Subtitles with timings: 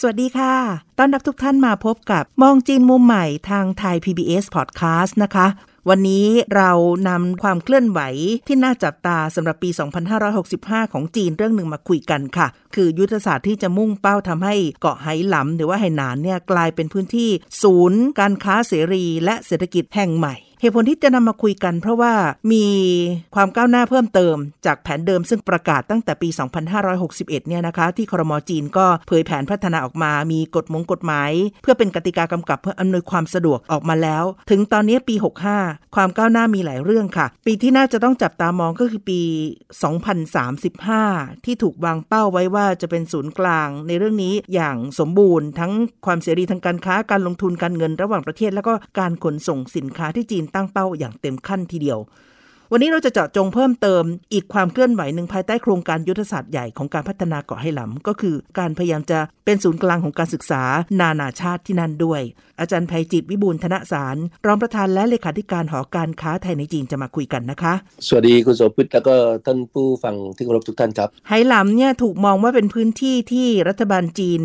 [0.00, 0.54] สวัสดีค่ะ
[0.98, 5.46] ต้อนรับทุกท่านมาพบกับมองจีนมุมใหม่ทางไทย PBS Podcast นะคะ
[5.88, 6.70] วันนี้เรา
[7.08, 8.00] นำความเคลื่อนไหว
[8.46, 9.70] ที่น่าจับตาสำหรับปี
[10.30, 17.30] 2565 ของจีนเรื่องหนึ่งมาคุยกันค่ะ คือยุทธศาสตร์ที่จะมุ่งเป้าทำให้เกาะไหหลำหรือว่าไหหนานเนี่ยกลายเป็นพื้นที่
[17.62, 22.14] ศูนย์ การค้าเสรีและเศรษฐกิจแห่งใหม่ เหตุผลที่จะนำมาคุยกัน เพราะว่า
[22.52, 22.66] มี
[23.34, 26.28] ความก้าวหน้าเพิ่มเติม จากแผนเดิมซึ่งประกาศตั้งแต่ปี
[26.88, 31.30] 2561 เนี่ยนะคะ ที่ครมจีนก็เผยแผนพัฒนาออกมา มีกฎมงกฎหมาย
[31.62, 35.14] เพื่อเป็นกติกากำกับเพื่ออำนวยความสะดวกออกมาแล้ว ถึงตอนนี้ปี
[35.56, 39.20] 65 ความก้าวหน้ามีหลายเรื่องค่ะ ปีที่น่าจะต้องจับตามองก็คือปี
[40.12, 45.72] 2035 ที่ถูกวางเป้าไว้ว่าจะเป็นศูนย์กลาง ในเรื่องนี้อย่างสมบูรณ์ ทั้ง
[46.06, 51.98] ความเสรีทางการค้าการลงทุนการเงินระหว่างประเทศ แล้วก็การขนส่งสินค้าที่จีนตั้งเป้าอย่างเต็มขั้นทีเดียว
[52.72, 54.02] วันนี้เราจะเจาะจงเพิ่มเติม
[54.32, 60.62] อีกความเคลื่อนไหวหนึ่งภายใต้โครงการยุทธศาสตร์ใหญ่ของการพัฒนาเกาะไหหลำก็คือการพยายามจะเป็นศูนย์กลางของการศึกษา
[61.00, 62.20] นานาชาติที่นั่นด้วย
[62.60, 64.16] อาจารย์ภัยจิตวิบูลธนสาร
[64.46, 67.72] รองประธานและเลขาธิการหอการค้าไทยในจีนจะมาคุยกันนะคะ
[68.06, 69.14] สวัสดีคุณโสภิตแล้วก็
[69.46, 74.42] ท่านผู้ฟังที่เคารพทุกท่านครับไหหลำเนี่ยถูกมองว่าเป็นพื้นที่ที่รัฐบาลจีน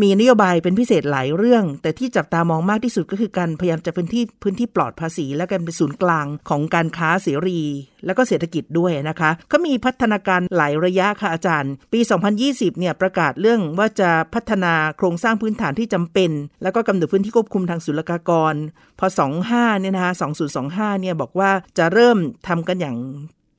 [0.00, 7.60] มีนโยบายเป็นพิเศษหลายเรื่อง แต่ที่จับตามองมากที่สุดก็คือการพยายามจะเป็นที่พื้นที่ปลอดภาษี และการเป็นศูนย์กลางของการค้าเสรี
[8.06, 12.00] แล้วก็เศรษฐกิจด้วยนะคะก็มีพัฒนาการหลายระยะค่ะอาจารย์ ปี
[12.40, 16.30] 2020 เนี่ยประกาศเรื่องว่าจะพัฒนาโครงสร้างพื้นฐานที่จำเป็น
[16.62, 18.54] แล้วก็กำหนดพื้นที่ควบคุมทางศุลกากร
[18.98, 19.06] พอ
[19.44, 20.12] 25 เนี่ยนะคะ
[20.56, 22.96] 2025 เนี่ยบอกว่าจะเริ่มทำกันอย่าง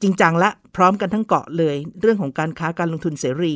[0.03, 3.53] จริงจังละพร้อมกันทั้งเกาะเลย เรื่องของการค้าการลงทุนเสรี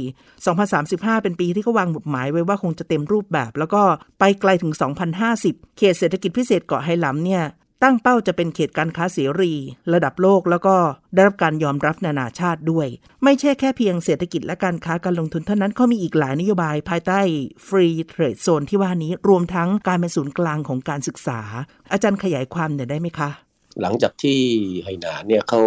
[0.61, 3.81] 2035 เป็นปีที่เขาวางหมุดหมายไว้ว่าคงจะเต็มรูปแบบ แล้วก็
[4.19, 4.73] ไปไกลถึง
[5.25, 7.43] 2050 เขตเศรษฐกิจพิเศษเกาะไหหลำเนี่ย
[7.83, 9.53] ตั้งเป้าจะเป็นเขตการค้าเสรี
[9.93, 10.75] ระดับโลกแล้วก็
[11.13, 12.87] ได้รับการยอมรับนานาชาติด้วย
[13.23, 17.19] ไม่ใช่แค่เพียงเศรษฐกิจและการค้าการลงทุนเท่านั้นเขามีอีกหลายนโยบายภายใต้
[17.67, 21.39] Free Trade Zone ที่ว่านี้รวมทั้งการเป็นศูนย์กลางของการศึกษา
[21.91, 23.29] อาจารย์ขยายความหน่อยได้ไหมคะ
[23.81, 24.39] หลังจากที่
[24.83, 25.61] ไหหนานเนี่ยเขา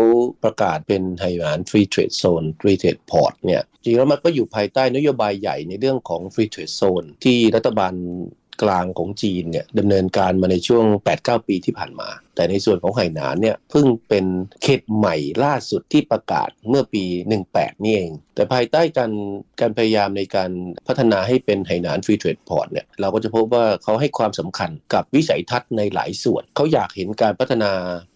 [0.45, 7.95] ประกาศเป็นไหหนาน Free Trade Zone Free Trade Port เนี่ยจริงแล้วมันก็อยู่ภายใต้นโยบายใหญ่ในเรื่องของ Free Trade Zone ที่รัฐบาล
[8.63, 10.85] กลางของจีนเนี่ยดำเนินการมาในช่วง
[11.17, 14.25] 8-9 ปีที่ผ่านมา แต่ในส่วนของไหหนานเนี่ยเพิ่งเป็น
[14.63, 17.05] เขตใหม่ล่าสุดที่ประกาศเมื่อปี
[17.45, 19.13] 18 นี่เอง แต่ภายใต้การ
[19.61, 20.51] การพยายามในการ
[20.87, 27.73] พัฒนาให้เป็นไหหนาน Free Trade Port เนี่ยเราก็จะพบว่าเขาให้ความสำคัญกับวิสัยทัศน์ในหลายส่วน เขาอยากเห็นการพัฒนา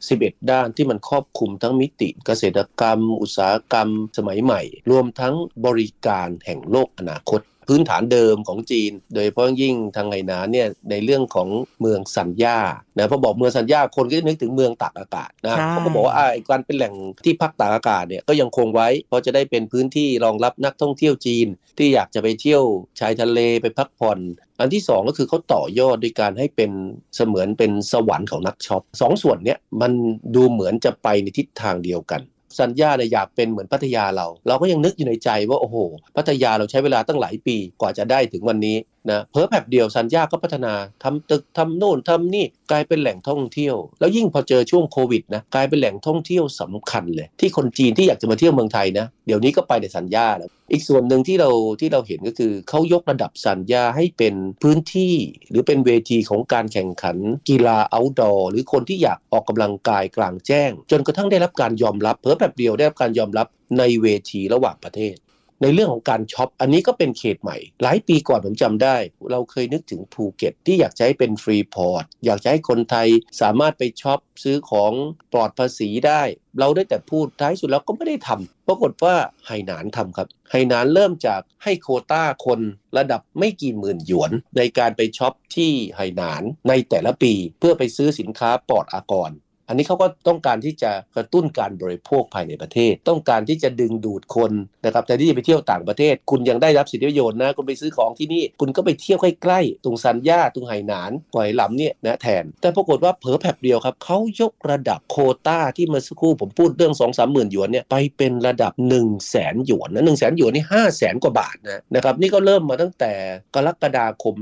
[0.09, 3.89] 11 ด้านที่มันครอบคลุมทั้งมิติเกษตรกรรม อุตสาหกรรม
[4.19, 5.35] สมัยใหม่ รวมทั้ง
[5.67, 11.49] บริการแห่งโลกอนาคต พื้นฐานเดิมของจีน โดยเฉพาะยิ่งทางไหหนานเนี่ยในเรื่องของ
[11.81, 12.59] เมืองสัญญา
[12.97, 16.95] นะพอบอกเมืองสัญญาคนก็จะนึกถึงเมืองตากอากาศนะใช่เขาก็บอกว่าอ่าไอ้การเป็นแหล่ง
[17.25, 21.47] ที่พักตากอากาศเนี่ยก็ยังคงไว้เพราะจะได้เป็นพื้นที่รองรับนักท่องเที่ยวจีน
[21.79, 22.63] ที่อยากจะไปเที่ยว
[23.01, 24.19] ชายทะเลไปพักผ่อน
[24.61, 26.71] อันที่สองก็คือเขาต่อยอดด้วยการให้เป็น
[27.17, 29.93] เสมือนเป็นสวรรค์ของนักช็อปสองส่วนเนี้ยมัน
[30.35, 32.21] ดูเหมือนจะไปในทิศทางเดียวกัน
[32.61, 35.77] สัญญาเนี่ยอยากเป็นเหมือนพัทยาเรา เราก็ยังนึกอยู่ในใจว่าโอ้โห
[36.17, 38.77] พัทยาเราใช้เวลาตั้งหลายปีกว่าจะได้ถึงวันนี้
[39.11, 51.51] นะเพอแผบเดียวสัญญาก็พัฒนาทำตึกทำโน่นทำนี่กลายเป็นแหล่งท่องเที่ยว แล้วยิ่งพอเจอช่วงโควิดนะกลายเป็นแหล่งท่องเที่ยวสำคัญเลย ที่คนจีนที่อยากจะมาเที่ยวเมืองไทยนะเดี๋ยวนี้ก็ไปในสัญญาแล้วอีกส่วนหนึ่งที่เรา
[51.81, 55.15] ที่เราเห็นก็คือเขายกระดับสัญญาให้เป็นพื้นที่
[55.51, 57.17] หรือเป็นเวทีของการแข่งขัน
[57.49, 63.47] กีฬา outdoor หรือคนที่อยากออกกำลังกายกลางแจ้ง จนกระทั่งได้รับการยอมรับ เพิ่แบบเดียวได้รับการยอมรับ
[63.79, 65.15] ในเวทีระหว่างประเทศ
[65.63, 68.97] ในเรื่องของการช็อปอันนี้ก็เป็นเขตใหม่ หลายปีก่อนผมจำได้
[69.33, 73.09] เราเคยนึกถึงภูเก็ต ที่อยากจะให้เป็น free port อยากจะให้คนไทย
[73.41, 74.93] สามารถไปช็อปซื้อของ
[75.33, 76.23] ปลอดภาษีได้
[76.59, 79.15] เราได้แต่พูดท้ายสุดแล้วก็ไม่ได้ทำปรากฏว่า
[79.47, 82.61] ไหหนานทำครับไหหนานเริ่มจากให้โควตาคน
[82.97, 89.31] ระดับไม่กี่หมื่นหยวน ในการไปช็อปที่ไหหนานในแต่ละปี เพื่อไปซื้อสินค้าปลอดอากร
[89.69, 94.53] อันนี้เขาก็ต้องการที่จะกระตุ้นการบริโภคภายในประเทศ ต้องการที่จะดึงดูดคน
[94.85, 105.17] นะครับแต่ที่จะไปเที่ยวต่างประเทศ คุณยังได้รับสิทธิประโยชน์นะ คุณไปซื้อของที่นี่ คุณก็ไปเที่ยวใกล้ๆตรงซันย่าตรงไหหนานปล่อยหลำเนี่ยนะแทน แต่ปรากฏว่าเผลอแผบเดียวครับเขายกระดับโค
[105.47, 113.13] ต้าที่เมื่อสักครู่ผมพูดเรื่อง2องสามหมื่นหยวนเนี่ยไปเป็นระดับ1นึ่งแสนหยวนนะหนึ่งแสนหยวนนี่ห้าแสนกว่าบาทนะนะครับนี่ก็เริ่มมาตั้งแต่
[113.55, 114.35] กรกฎาคม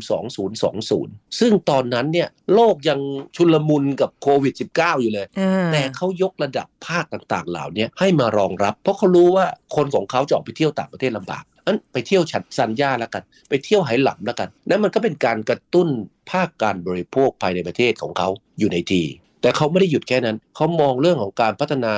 [0.66, 3.00] 2020 ซึ่งตอนนั้นเนี่ยโลกยัง
[3.36, 5.26] ชุลมุนกับโควิด -19 อยู่เลย
[5.72, 15.88] แต่เขายกระดับภาคต่างๆ เหล่านี้ให้มารองรับ เพราะเขารู้ว่าคนของเขาจะออกไปเที่ยวต่างประเทศลำบากอันไปเที่ยวฉัดซันย่าแล้วกัน ไปเที่ยวไหหลำแล้วกัน นั่นมันก็เป็นการกระตุ้น
[16.30, 18.28] ภาคการบริโภคภายในประเทศของเขา
[18.58, 19.02] อยู่ในที
[19.42, 21.94] แต่เขาไม่ได้หยุดแค่นั้น เขามองเรื่องของการพัฒนา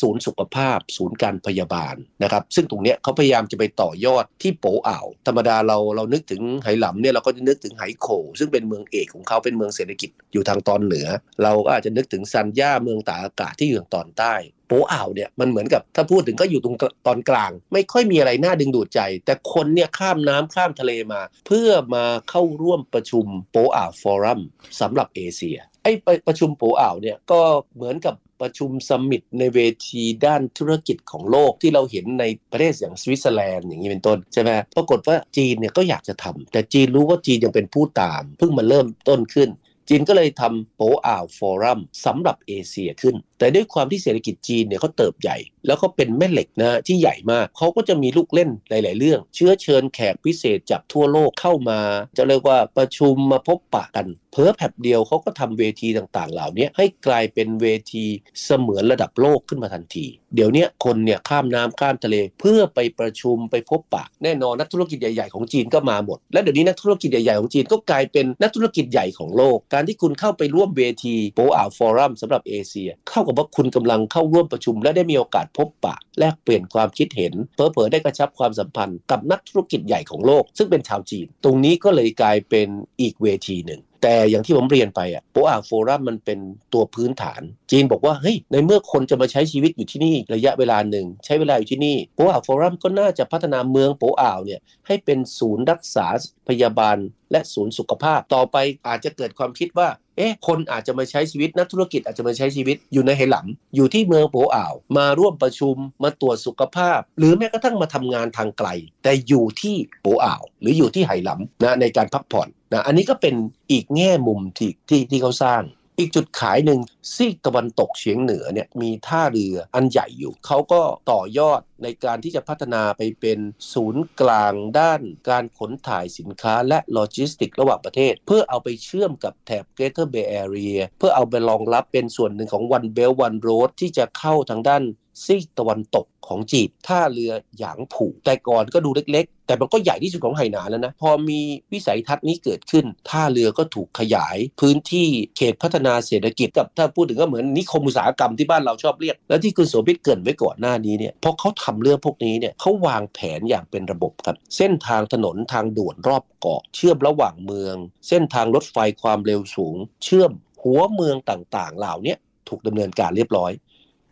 [0.00, 8.08] ศูนย์สุขภาพ ศูนย์การพยาบาลนะครับซึ่งตรงนี้เขาพยายามจะไปต่อยอดที่โปอ่าวธรรมดาเราเรานึกถึงไหหลำเนี่ยเราก็จะนึกถึงไหโข
[8.38, 11.06] ซึ่งเป็นเมืองเอกของเขาเป็นเมืองเศรษฐกิจอยู่ทางตอนเหนือ
[11.42, 14.34] เราก็อาจจะนึกถึงซันย่าเมืองตากอากาศที่อยู่ทางตอนใต้
[14.68, 24.40] โปอ่าวเนี่ยมันเหมือนกับถ้าพูดถึงก็อยู่ตรงตอนกลาง ไม่ค่อยมีอะไรน่าดึงดูดใจ แต่คนเนี่ยข้ามน้ำข้ามทะเลมา เพื่อมาเข้าร่วมประชุมโปอ่าว forum
[24.80, 25.92] สำหรับเอเชียไอ้
[26.26, 27.40] ประชุมโปอ่าวเนี่ยก็
[27.74, 39.48] เหมือนกับ ประชุม summit ในเวทีด้านธุรกิจของโลกที่เราเห็นในประเทศอย่างสวิตเซอร์แลนด์อย่างนี้เป็นต้นใช่ไหมปรากฏว่าจีนเนี่ยก็อยากจะทำแต่จีนรู้ว่าจีนยังเป็นผู้ตาม เพิ่งมาเริ่มต้นขึ้น
[39.88, 45.36] จีนก็เลยทำโปอ่าวฟอรัมสำหรับเอเชียขึ้น แต่ด้วยความที่เศรษฐกิจจีนเนี่ยเขาเติบใหญ่
[45.66, 51.80] แล้วก็เป็นแม่เหล็กนะที่ใหญ่มากเขาก็จะมีลูกเล่นหลาย ๆ เรื่อง เชื้อเชิญแขกพิเศษจากทั่วโลกเข้ามา
[52.18, 58.04] จะเรียกว่าประชุมมาพบปะกัน เพิ่แผบเดียวเขาก็ทำเวทีต่าง ๆ เหล่านี้ให้กลายเป็นเวที
[58.44, 82.68] เสมือนระดับโลกขึ้นมาทันที เดี๋ยวนี้คนเนี่ยข้ามน้ำข้ามทะเลเพื่อไปประชุมไปพบปะ แน่นอนนักธุรกิจใหญ่ ๆ ของจีนก็มาหมด และเดี๋ยวนี้นักธุรกิจใหญ่ ๆ ของจีนก็กลายเป็นนักธุรกิจใหญ่ของโลกการที่คุณเข้าไปร่วมเวทีโปอาฟอรัมสำหรับเอเชีย เข้ากับว่าคุณกำลังเข้าร่วมประชุม และได้มีโอกาสพบปะ แลกเปลี่ยนความคิดเห็นเผลอๆได้กระชับความสัมพันธ์กับนักธุรกิจใหญ่ของโลก ซึ่งเป็นชาวจีน ตรงนี้ก็เลยกลายเป็น
[83.00, 86.38] อีกเวทีหนึ่งแต่อย่างที่ผมเรียนไปอะโปอาโฟรัมมันเป็น
[86.72, 87.42] ตัวพื้นฐาน
[87.72, 96.06] จีนบอกว่าเฮ้ยในเมื่อคนจะมาใช้ชีวิตอยู่ที่นี่ระยะเวลาหนึ่ง ใช้เวลาอยู่ที่นี่โปอ่าโฟอรัมก็น่าจะพัฒนาเมืองโปอ่าวเนี่ยให้เป็นศูนย์รักษา
[96.48, 96.96] พยาบาล
[97.32, 98.56] และศูนย์สุขภาพต่อไป
[98.88, 108.68] อาจจะเกิดความคิดว่าเอ๊ะคนอาจจะมาใช้ชีวิตนักธุรกิจอาจจะมาใช้ชีวิตอยู่ในไหหลำอยู่ที่เมืองโปอ่าว มาร่วมประชุมมาตรวจสุขภาพ หรือแม้กระทั่งมาทำงานทางไกล
[109.02, 113.34] แต่อยู่ที่โปอ่าว หรืออยู่ที่ไหหลำนะในการพักผ่อนนะอันนี้ก็เป็น
[113.70, 115.62] อีกแง่มุมที่ที่ที่เขาสร้าง
[115.98, 116.80] อีกจุดขายหนึ่ง
[117.14, 123.38] ซีกตะวันตกเฉียงเหนือเนี่ยมีท่าเรืออันใหญ่อยู่ เขาก็ต่อยอดในการที่จะพัฒนาไปเป็น
[123.72, 134.82] ศูนย์กลางด้านการขนถ่ายสินค้าและโลจิสติกระหว่างประเทศ เพื่อเอาไปเชื่อมกับแถบ Greater Bay Area เพื่อเอาไปรองรับเป็นส่วนหนึ่งของ One Belt One Road ที่จะเข้าทางด้าน
[135.24, 141.40] ซีกตะวันตกของจีนท่าเรือหยางผู่แต่ก่อนก็ดูเล็ก ๆ แต่มันก็ใหญ่ที่สุดของไหหนานแล้วนะ พอมี
[141.72, 157.76] วิสัยทัศน์นี้เกิดขึ้น ท่าเรือก็ถูกขยาย พื้นที่เขตพัฒนาเศรษฐกิจกับถ้าพูดถึงก็เหมือนนิคมอุตสาหกรรมที่บ้านเราชอบเรียก แล้วที่คุณโสภิตเกินไว้ก่อนหน้านี้เนี่ยพอเขาทำเรื่องพวกนี้เนี่ยเขาวางแผนอย่างเป็นระบบครับ เส้นทางถนนทางด่วนรอบเกาะ เชื่อมระหว่างเมือง
[158.08, 160.32] เส้นทางรถไฟความเร็วสูง เชื่อม
[160.62, 162.14] หัวเมืองต่างๆ เหล่านี้
[162.48, 163.52] ถูกดำเนินการเรียบร้อย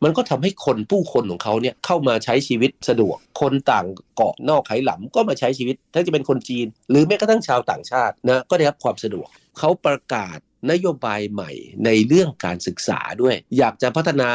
[0.05, 3.87] มันก็ทำให้คนผู้คนของเขาเนี่ยเข้ามาใช้ชีวิตสะดวก คนต่าง
[4.17, 10.39] เกาะนอกไหหลำก็มาใช้ชีวิตถ้าจะเป็นคนจีน หรือแม้กระทั่งชาวต่างชาตินะก็ได้รับความสะดวกเขาประกาศ
[10.71, 11.51] นโยบายใหม่
[11.85, 14.29] ในเรื่องการศึกษาด้วย อยากจะพัฒนา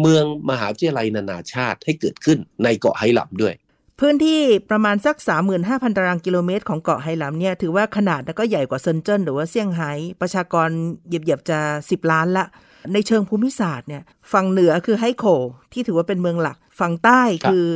[0.00, 3.54] เมืองมหาวิทยาลัยนานาชาติให้เกิดขึ้นในเกาะไหหลำด้วย
[4.00, 5.16] พื้นที่ประมาณสัก
[5.56, 10.68] 35,000 ตารางกิโลเมตรของเกาะไหหลำเนี่ยถือว่าขนาดแล้วก็ใหญ่กว่าเซินเจิ้นหรือว่าเซี่ยงไฮ้ประชากร
[11.08, 12.46] เหยียบๆจะ 10 ล้านละ
[12.92, 15.24] ในเชิงภูมิศาสตร์เนี่ยฝั่งเหนือคือไฮโค
[15.72, 17.66] ที่ถือว่าเป็นเมืองหลัก ฝั่งใต้คือ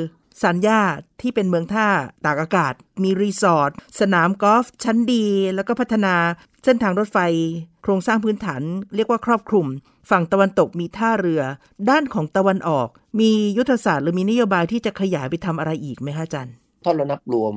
[0.45, 0.81] สัญญา
[1.21, 1.89] ที่เป็นเมืองท่า
[2.25, 6.15] ตากอากาศ มีรีสอร์ทสนามกอล์ฟชั้นดี แล้วก็พัฒนา
[6.65, 7.19] เส้นทางรถไฟ
[7.83, 8.63] โครงสร้างพื้นฐาน
[8.95, 9.67] เรียกว่าครอบคลุม
[10.11, 11.43] ฝั่งตะวันตกมีท่าเรือ
[11.91, 12.89] ด้านของตะวันออก
[13.21, 16.55] มียุทธศาสตร์หรือมีนโยบายที่จะขยายไปทำอะไรอีกไหมคะอาจารย์
[16.85, 17.55] ถ้าเรานับรวม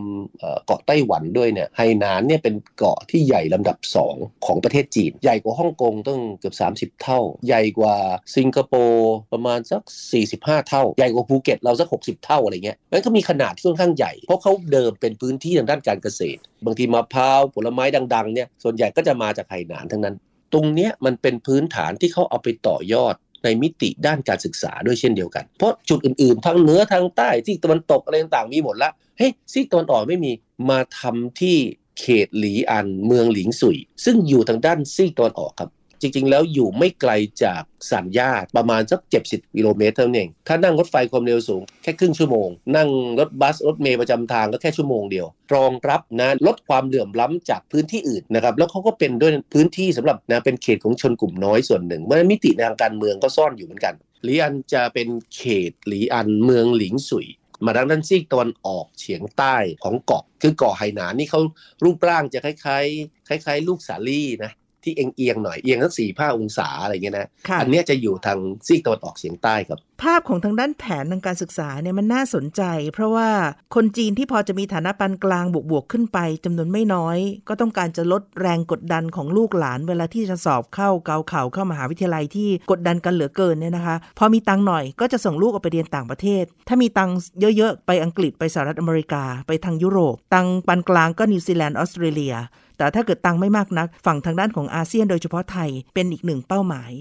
[0.65, 3.77] เกาะไต้หวันด้วยเนี่ยไหหนานเนี่ยเป็นเกาะที่ใหญ่ลำดับ
[4.11, 6.55] 2 ของประเทศจีน ใหญ่กว่าฮ่องกงตั้งเกือบ
[6.95, 7.95] 30 เท่า ใหญ่กว่า
[8.35, 9.81] สิงคโปร์ประมาณสัก
[10.25, 17.83] 45 เท่า ใหญ่กว่าภูเก็ตเราสัก 60 เท่าอะไรเงี้ยมันก็มีขนาดที่ค่อนข้างใหญ่ เพราะเขาเดิมเป็นพื้นที่ทางด้านการเกษตร บางทีมะพร้าวผลไม้
[18.15, 20.15] ดังๆเนี่ยส่วนใหญ่ก็จะมาจากไหหนานทั้งนั้น
[20.53, 30.31] ตรงเนี้ยมันเป็นพื้นฐานที่เขาเอาไปต่อยอด ในมิติด้านการศึกษาด้วยเช่นเดียวกัน เพราะจุดอื่นๆ ทั้งเหนือทางใต้ที่ตะวันตกอะไรต่างๆมีหมดละเฮ้ยซีกตะวันออกไม่มี
[30.69, 31.57] มาทำที่
[31.99, 35.69] เขตหลีอันเมืองหลิงสุย ซึ่งอยู่ทางด้านซีกตะวันออกครับ
[36.01, 37.11] จริง ๆ แล้วอยู่ไม่ไกล
[37.43, 42.89] จากสันญาตประมาณสัก70กิโลเมตรเท่านั้นเอง ถ้านั่งรถไฟความเร็วสูงแค่ครึ่งชั่วโมง นั่ง
[43.19, 53.93] รถบัสรถเมล์ประจำทางก็แค่ชั่วโมงเดียว รองรับนะลดความเหลื่อมล้ำจากพื้นที่อื่นนะครับ แล้วเขาก็เป็นด้วยพื้นที่สำหรับนะเป็นเขตของชนกลุ่มน้อยส่วนหนึ่งเพราะนั้นมิติทางการเมืองก็ซ่อนอยู่เหมือนกัน
[54.23, 57.27] หลีอันจะเป็นเขตหลีอันเมืองหลิงสุย
[57.65, 61.41] มาทางด้านซีกตะวันออกเฉียงใต้ของเกาะคือเกาะไหหนานนี่เขา
[61.83, 64.51] รูปร่างจะคล้ายๆ คล้าย ๆ ลูกสาลี่นะ
[64.83, 73.29] ที่เอียงเอียงๆหน่อยเอียงสักสี่ห้าองศาอะไรเงี้ยนะค่ะอันเนี้ยจะอยู่ทางซีกตะวันออกเฉียงใต้ครับ ภาพของทางด้านแผนทางการศึกษาเนี่ยมันน่าสนใจ เพราะว่า
[73.75, 77.17] คนจีนที่พอจะมีฐานะปานกลางบวกๆขึ้นไปจำนวนไม่น้อย
[77.49, 87.17] ก็ต้องการจะลดแรงกดดันของลูกหลาน เวลาที่จะสอบเข้าเกาเข่าเข้ามหาวิทยาลัยที่กดดันกันเหลือเกินเนี่ยนะคะ พอมีตังค์หน่อยก็จะส่งลูกออกไปเรียนต่างประเทศ ถ้ามีตังค์
[87.57, 92.35] เยอะๆไปอังกฤษไปสหรัฐอเมริกา ไปทางยุโรป ตังค์ปานกลางก็นิวซีแลนด์ออสเตรเลีย
[92.81, 96.91] แต่ถ้าเกิดตังไม่มากนัก ฝั่งทางด้านของอาเซียนโดยเฉพาะไทยเป็นอีกหนึ่งเป้าหมาย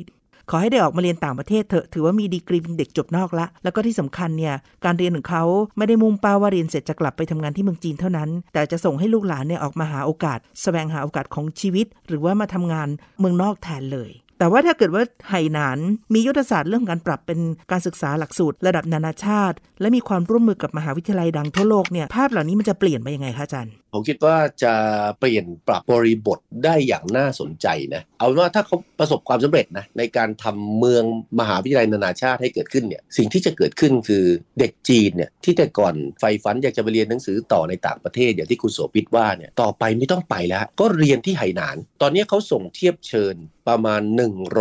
[0.50, 5.44] ขอให้ได้ออกมาเรียนต่างประเทศเถอะถือว่ามีดีกรีเป็นเด็กจบนอกละ แล้วก็ที่สำคัญเนี่ยการเรียนของเขา
[5.78, 15.78] ไม่ได้มุ่งเป้าว่าเรียนเสร็จจะกลับไปทำงานที่เมืองจีนเท่านั้น แต่จะส่งให้ลูกหลานเนี่ยออกมาหาโอกาสแสวงหาโอกาสของชีวิต หรือว่ามาทำงานเมืองนอกแทนเลยแต่ว่าถ้าเกิดว่าไหหนาน
[16.14, 24.75] มียุทธศาสตร์เรื่องการปรับเป็นการศึกษาหลักสูตร ระดับนานาชาติ และมีความร่วมมือกับมหาวิทยาลัยดังทั่วโลกเนี่ยภาพเหล่านี้มันจะเปลี่ยนไปยังไงคะอาจารย์ผมคิดว่าจะ
[25.18, 31.04] เปลี่ยนปรับบริบทได้อย่างน่าสนใจนะเอาว่าถ้าเขาประสบความสำเร็จนะในการทำเมือง
[31.40, 34.25] มหาวิทยาลัยนานาชาติให้เกิดขึ้นเนี่ยสิ่งที่จะเกิดขึ้นคือ
[34.59, 43.35] เด็กจีนเนี่ยที่แต่ก่อนใฝ่ฝันอยากจะไปเรียนหนังสือต่อในต่างประเทศอย่างที่คุณโสภิตว่าเนี่ยต่อไปไม่ต้องไปแล้ว ก็เรียนที่ไหหนาน ตอนนี้เขาส่งเทียบเชิญ
[43.68, 44.02] ประมาณ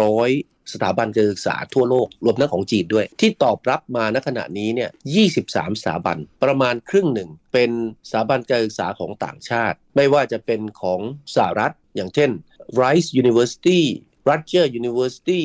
[0.04, 4.90] 100 สถาบันการศึกษาทั่วโลกรวมทั้งของจีนด้วย ที่ตอบรับมาณขณะนี้เนี่ย
[5.36, 7.72] 23 สถาบันประมาณครึ่งหนึ่ง เป็น
[8.10, 11.00] สถาบันการศึกษาของต่างชาติ ไม่ว่าจะเป็นของ
[11.36, 12.30] สหรัฐ อย่างเช่น
[12.82, 13.82] Rice University
[14.30, 15.44] Rutgers University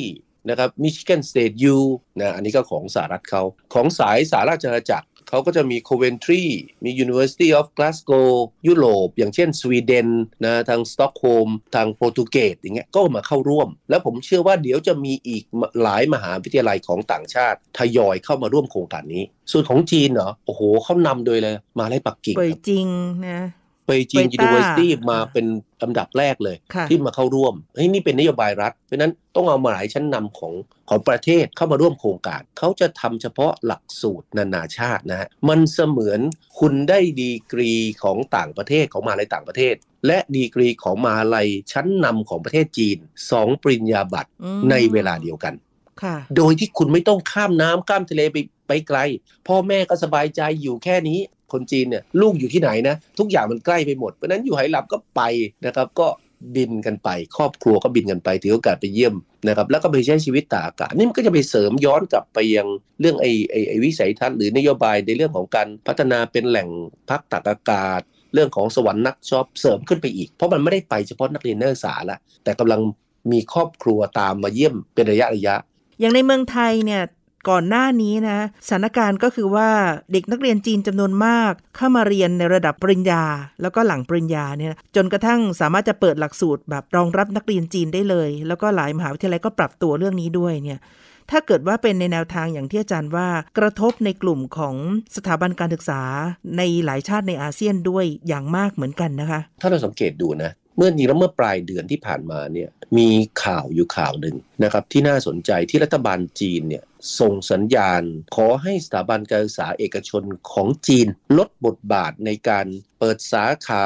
[0.49, 1.77] นะครับ Michigan State U
[2.19, 6.43] นะอันนี้ก็ของสหรัฐเขาของสายสาราชอาณาจักร เขาก็จะมี Coventry
[6.83, 8.29] มี University of Glasgow
[8.67, 10.07] ยุโรป อย่างเช่นสวีเดน
[10.45, 15.43] นะทางสต็อกโฮล์มทางโปรตุเกสอย่างเงี้ยก็มาเข้าร่วม แล้วผมเชื่อว่าเดี๋ยวจะมีอีก
[15.81, 22.85] หลายมหาวิทยาลัยของต่างชาติทยอยเข้ามาร่วมโครงการนี้ ส่วนของจีนเหรอโอ้โหเขานำโดยเลยมาเลยปักกิ่งเปยครับจริง
[23.27, 23.39] นะ
[23.85, 25.45] เปยจีนเปยต้า University มาเป็น
[25.83, 30.53] ลำดับแรกเลยค่ะที่มาเข้าร่วมเฮ้ยนี่เป็นนโยบายรัฐ เพราะฉะนั้นต้องเอามาหลายชั้นนำของ
[30.89, 36.19] ของประเทศเข้ามาร่วมโครงการ เขาจะทำเฉพาะหลักสูตรนานาชาตินะฮะมันเสมือน
[36.59, 37.71] คุณได้ดีกรี
[38.03, 39.75] ของต่างประเทศของมหาลัยต่างประเทศ
[40.07, 42.97] และดีกรีของมหาลัยชั้นนำของประเทศจีน
[43.31, 45.53] สองปริญญาบัตรอืมในเวลาเดียวกัน
[46.01, 48.37] ค่ะโดยที่คุณไม่ต้องข้ามน้ำข้ามทะเลไป
[48.67, 48.99] ไปไกล
[49.47, 51.19] พ่อแม่ก็สบายใจอยู่แค่นี้
[51.51, 55.21] คนจีนเนี่ยลูกอยู่ที่ไหนนะทุกอย่างมันใกล้ไปหมดเพราะนั้นอยู่ไหหลับก็ไป
[55.65, 56.07] นะครับก็
[56.55, 59.15] บินกันไป ครอบครัวก็บินกันไปถือโอกาสไปเยี่ยม
[59.47, 62.67] นะครับแล้วก็ไปใช้ชีวิตตากอากาศนี่มันก็จะไปเสริมย้อนกลับไปยัง
[63.01, 66.69] เรื่องไอ้ไอ้ไอ้วิสัยทัศน์หรือนโยบายในเรื่องของการพัฒนาเป็นแหล่ง
[67.09, 68.01] พักตากอากาศ
[68.33, 72.81] เรื่องของสวรรค์นักช็อปเสริมขึ้นไปอีก เพราะมันไม่ได้ไปเฉพาะนักเรียนนักศึกษาละแต่กำลัง
[73.31, 75.55] มีครอบครัวตามมาเยี่ยมเป็นระยะระยะ
[75.99, 77.01] อย่างในเมืองไทยเนี่ย
[77.49, 79.69] ก่อนหน้านี้นะสถานการณ์ก็คือว่า
[80.11, 83.23] เด็กนักเรียนจีนจำนวนมาก เข้ามาเรียนในระดับปริญญา
[83.61, 90.79] แล้วก็หลังปริญญาเนี่ยจนกระทั่งสามารถจะเปิดหลักสูตรแบบรองรับนักเรียนจีนได้เลย แล้วก็หลายมหาวิทยาลัยก็ปรับตัวเรื่องนี้ด้วยเนี่ย
[91.31, 94.75] ถ้าเกิดว่าเป็นในแนวทางอย่างที่อาจารย์ว่ากระทบในกลุ่มของ
[95.15, 96.01] สถาบันการศึกษา
[96.57, 103.09] ในหลายชาติในอาเซียนด้วยอย่างมากเหมือนกันนะคะ ถ้าเราสังเกตดูนะ เมื่อนี้แล้วเมื่อปลายเดือนที่ผ่านมาเนี่ยมี
[103.43, 106.83] ข่าวอยู่ข่าวหนึ่งนะครับที่น่าสนใจที่รัฐบาลจีนเนี่ย
[107.19, 108.03] ส่งสัญญาณ
[108.35, 112.65] ขอให้สถาบันการศึกษาเอกชนของจีน ลดบทบาทในการ
[112.99, 113.85] เปิดสาขา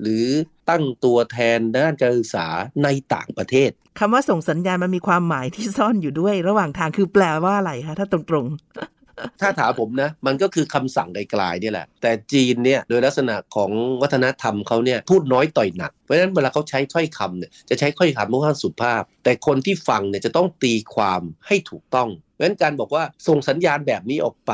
[0.00, 0.26] หรือ
[0.70, 2.46] ตั้งตัวแทนด้านการศึกษา
[2.84, 8.95] ในต่างประเทศคำว่าส่งสัญญาณมันมีความหมายที่ซ่อนอยู่ด้วย ระหว่างทางคือแปลว่าอะไรคะถ้าตรงๆ
[9.40, 13.70] ถ้าถามผมนะ มันก็คือคำสั่งไกลๆนี่แหละ แต่จีนเนี่ยโดยลักษณะของ
[14.02, 24.52] วัฒนธรรมเขาเนี่ยพูดน้อยต่อยหนัก เพราะฉะนั้นเวลาเขาใช้ถ้อยคำเนี่ยจะใช้ถ้อยคำค่อนข้างสุภาพ แต่คนที่ฟังเนี่ยจะต้องตีความให้ถูกต้องเพราะฉะนั้นการบอกว่าส่งสัญญาณแบบนี้ออกไป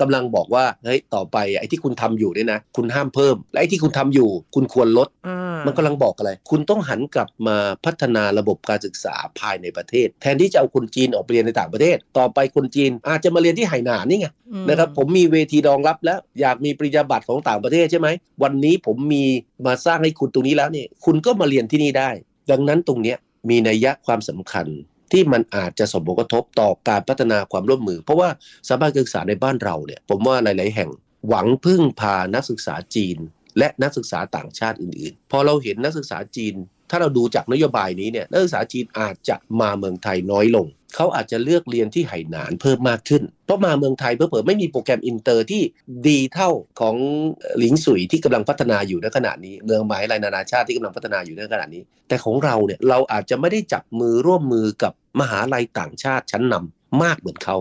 [0.00, 5.08] กำลังบอกว่าเฮ้ยต่อไปไอ้ที่คุณทำอยู่เนี่ยนะ คุณห้ามเพิ่ม และไอ้ที่คุณทำอยู่ คุณควรลด
[5.66, 18.08] มันกำลังบอกอะไร คุณต้องหันกลับมาพัฒนาระบบการศึกษาภายในประเทศ แทนที่จะเอาคนจีนออกไปเรียนในต่างประเทศ ต่อไปคนจีนอาจจะมาเรียนที่ไหหนานนี่ไงอืมนะครับผมมีเวทีรองรับแล้ว อยากมีปริญญาบัตรของต่างประเทศใช่ไหม
[18.42, 19.24] วันนี้ผมมี
[19.66, 22.10] มาสร้างให้คุณตรงนี้แล้วเนี่ยคุณก็มาเรียนที่นี่ได้
[22.50, 23.16] ดังนั้นตรงเนี้ย
[23.48, 24.66] มีนัยยะความสำคัญ
[25.12, 28.28] ที่มันอาจจะส่งผลกระทบต่อการพัฒนาความร่วมมือ เพราะว่า
[28.68, 30.90] สถาบันการศึกษาในบ้านเราเนี่ยผมว่าหลาย ๆ แห่ง
[31.28, 33.18] หวังพึ่งพานักศึกษาจีน
[33.58, 36.54] และนักศึกษาต่างชาติอื่น ๆ พอเราเห็นนักศึกษาจีน
[36.90, 45.62] ถ้าเราดูจากนโยบายนี้เนี่ยนักศึกษาจีนอาจจะมาเมืองไทยน้อยลง เขาอาจจะเลือกเรียนที่ไหหนานเพิ่มมากขึ้น เพราะมาเมืองไทยเพิ่ไม่มีโปรแกรมอินเตอร์ที่
[46.08, 46.96] ดีเท่าของ
[47.58, 57.56] หลิงสุยที่กำลังพัฒนาอยู่ในขณะนี้ เมืองมหาลัยนานาชาติที่กำลังพัฒนาอยู่ในขณะนี้ แต่ของเราเนี่ยเราอาจจะไม่ได้จับมือร่วมมือกับมหาลัยต่างชาติชั้นนำมากเหมือนเขา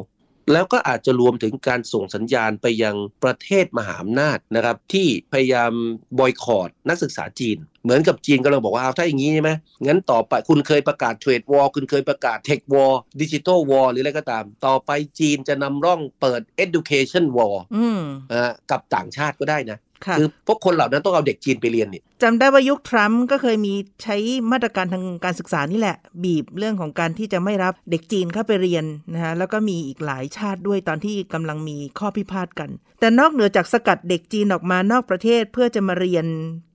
[0.51, 5.71] แล้วก็อาจจะรวมถึงการส่งสัญญาณไปยังประเทศมหาอำนาจนะครับที่พยายาม
[6.19, 9.51] บอยคอรดนักศึกษาจีน เหมือนกับจีนก็เราบอกว่าเอาถ้าอย่างนี้ใช่ไหม
[9.85, 17.55] งั้นต่อไปคุณเคยประกาศเทรดวอลคุณเคยประกาศเทควอลดิจิทัลวอลหรืออะไรก็ตาม ต่อไปจีนจะนำร่องเปิด education war
[18.71, 19.79] กับต่างชาติก็ได้นะ
[20.19, 24.17] คือพวกคนเหล่านั้นต้องเอาเด็กจีนไปเรียนนี่จำได้ว่ายุคทรัมป์ก็เคยมีใช้
[24.51, 36.25] มาตรการทางการศึกษานี่แหละ บีบเรื่องของการที่จะไม่รับเด็กจีนเข้าไปเรียนนะฮะแล้วก็มีอีกหลายชาติด้วยตอนที่กำลังมีข้อพิพาทกัน แต่นอกเหนือจากสกัดเด็กจีนออกมานอกประเทศเพื่อจะมาเรียน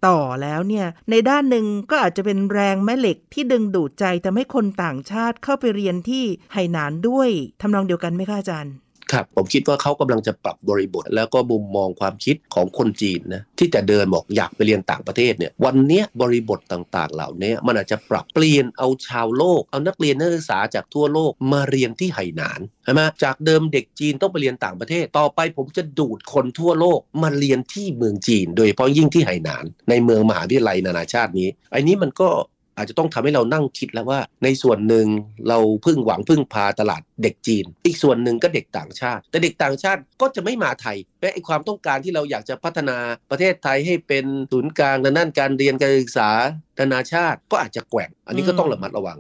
[0.07, 7.29] ต่อแล้วเนี่ยในด้านหนึ่งก็อาจจะเป็นแรงแม่เหล็กที่ดึงดูดใจทำให้คนต่างชาติเข้าไปเรียนที่ไหหนานด้วย
[7.61, 8.75] ทำนองเดียวกันไหมคะอาจารย์
[9.13, 32.29] ครับผมคิดว่าเขากำลังจะปรับบริบท แล้วก็มุมมองความคิดของคนจีนนะที่แต่เดินบอกอยากไปเรียนต่างประเทศเนี่ยวันนี้บริบทต่างๆ เหล่านี้มันอาจจะปรับเปลี่ยนเอาชาวโลก เอานักเรียนนักศึกษาจากทั่วโลกมาเรียนที่ไหหนานใช่ไหมจากเดิมเด็กจีนต้องไปเรียนต่างประเทศ ต่อไปผมจะดูดคนทั่วโลกมาเรียนที่เมืองจีน โดยเฉพาะยิ่งที่ไหหนาน ในเมืองมหาวิทยาลัยนานาชาตินี้ไอ้นี้มันก็
[32.77, 35.07] อาจจะต้องทำให้เรานั่งคิดแล้วว่า ในส่วนหนึ่ง
[35.49, 42.97] เราพึ่งหวังพึ่งพาตลาดเด็กจีน อีกส่วนหนึ่งก็เด็กต่างชาติ แต่เด็กต่างชาติก็จะไม่มาไทยและไอความต้องการที่เราอยากจะพัฒนา
[43.31, 46.31] ประเทศไทยให้เป็นศูนย์กลางด้านการเรียนการศึกษา
[46.79, 49.19] นานาชาติก็อาจจะแกว่งอันนี้ก็ต้องระมัดระวัง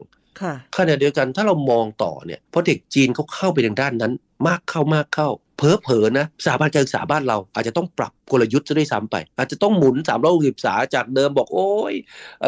[0.76, 4.12] ขณะเดียวกันถ้าเรามองต่อเนี่ยเพราะเด็กจีนเขาเข้าไปทางด้านนั้น
[4.48, 11.94] มากเข้ามากเข้าเพอเพอนะสถาบันการศึกษาบ้านเราอาจจะต้องปรับ กลยุทธ์จะด้วยซ้ำไป อาจจะต้องหมุน3ามร้อยสิบสาจากเดิมบอกโอ้ย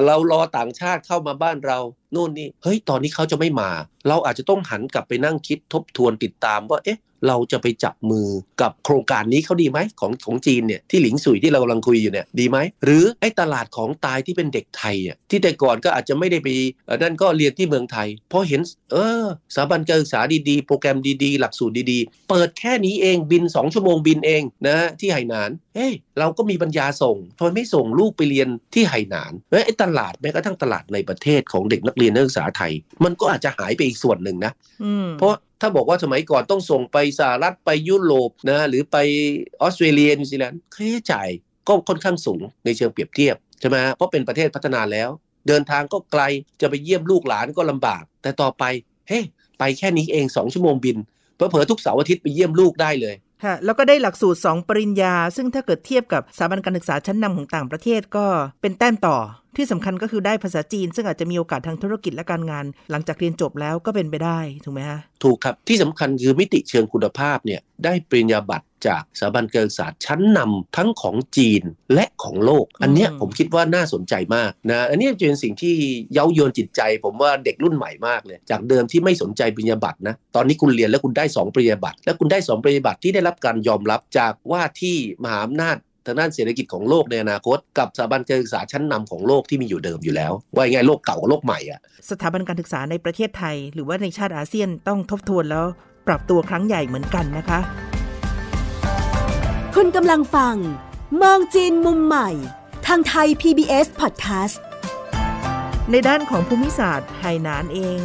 [0.07, 1.79] เรารอต่างชาติเข้ามาบ้านเรา
[2.15, 3.71] นู่นนี่เฮ้ยตอนนี้เขาจะไม่มา
[4.09, 8.29] เราอาจจะต้องหันกลับไปนั่งคิดทบทวนติดตามว่าเอ๊ะเราจะไปจับมือ
[8.63, 16.49] กับโครงการนี้เขาดีไหมของของจีนเนี่ยที่หลิงสุยที่เรากำลังคุยอยู่เนี่ยดีไหมหรือไอ้ตลาดของตายที่เป็นเด็กไทยอะที่แต่ก่อนก็อาจจะไม่ได้ไป
[17.03, 18.61] นั่นก็เรียนที่เมืองไทยพอเห็น
[18.93, 32.73] เออสถาบันการศึกษาดีๆ โปรแกรมดีๆ หลักสูตรดีๆ เปิดแค่นี้เองบิน 2 ชั่วโมงบินเองนะที่ไหหนาน เฮ้ยเราก็มีปัญญาส่งทำไมไม่ส่งลูกไปเรียนที่ไหหนานแม้ไอ้ตลาดแม้กระทั่งตลาดในประเทศของเด็กนักเรียนนักศึกษาไทย
[33.05, 34.53] มันก็อาจจะหายไปอีกส่วนหนึ่งนะ
[35.19, 38.97] เพราะถ้าบอกว่าสมัยก่อนต้องส่งไปสหรัฐไปยุโรปนะหรือไป
[39.61, 41.29] ออสเตรเลียนิวซีแลนด์ค่าใช้จ่าย
[41.69, 45.09] ก็ค่อนข้างสูงในเชิงเปรียบเทียบใช่ไหมเพราะเป็นประเทศพัฒนาแล้ว
[45.49, 46.23] เดินทางก็ไกล
[46.61, 48.65] จะไปเยี่ยมลูกหลานก็ลำบาก แต่ต่อไป
[49.09, 49.21] เฮ้
[49.59, 50.97] ไปแค่นี้เองสองชั่วโมงบิน
[51.35, 58.27] เผลอๆทุกเสาร์อาทิตย์ไปเยี่ยมลูกได้เลย ค่ะแล้วก็ได้หลักสูตร 2 ปริญญา ซึ่งถ้าเกิดเทียบกับสถาบันการศึกษาชั้นนำของต่างประเทศก็
[58.61, 59.17] เป็นแต้มต่อ
[59.59, 71.63] ที่สำคัญก็คือได้ภาษาจีน ซึ่งอาจจะมีโอกาสทางธุรกิจและการงาน หลังจากเรียนจบแล้วก็เป็นไปได้ถูกไหมฮะถูกครับที่สำคัญคือมิติเชิงคุณภาพเนี่ยได้ปริญญาบัตรจากสถาบันการศึกษาชั้นนำทั้งของจีน
[71.95, 75.75] และของโลก อันนี้ผมคิดว่าน่าสนใจมากนะอันนี้จะเป็นสิ่งที่
[76.13, 85.77] เย้ายวนจิตใจ ผมว่าเด็กรุ่นใหม่มากเลยจากเดิมที่ไม่สนใจปริญญาบัตรนะตอนนี้คุณเรียนแล้วคุณได้ 2 ปริญญาบัตรแล้วคุณได้ 2 ปริญญาบัตรที่ได้รับการยอมรับจากว่าที่มหาอำนาจ
[86.09, 95.67] ทางด้านเศรษฐกิจของโลกในอนาคต กับสถาบันการศึกษาชั้นนำของโลกที่มีอยู่เดิมอยู่แล้ว ว่าไงโลกเก่ากับโลกใหม่อะสถาบันการศึกษาในประเทศไทย หรือว่าในชาติอาเซียนต้องทบทวนแล้ว
[96.07, 97.61] ปรับตัวครั้งใหญ่เหมือนกันนะคะ
[99.75, 100.55] คุณกำลังฟัง
[101.23, 102.31] มองจีนมุมใหม่
[102.87, 104.57] ทางไทย PBS Podcast
[105.91, 108.01] ในด้านของภูมิศาสตร์ไหหนานเอง